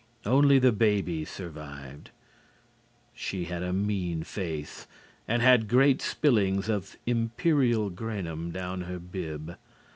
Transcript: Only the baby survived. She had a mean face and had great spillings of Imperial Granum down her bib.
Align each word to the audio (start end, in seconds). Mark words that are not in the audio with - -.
Only 0.25 0.57
the 0.57 0.71
baby 0.71 1.25
survived. 1.25 2.09
She 3.13 3.43
had 3.45 3.61
a 3.61 3.71
mean 3.71 4.23
face 4.23 4.87
and 5.27 5.43
had 5.43 5.67
great 5.67 6.01
spillings 6.01 6.69
of 6.69 6.97
Imperial 7.05 7.91
Granum 7.91 8.49
down 8.51 8.81
her 8.89 8.97
bib. 8.97 9.57